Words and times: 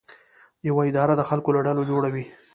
یوه 0.67 0.81
اداره 0.89 1.13
د 1.17 1.21
خلکو 1.29 1.49
له 1.55 1.61
ډلو 1.67 1.81
جوړه 1.89 2.09
وي. 2.13 2.25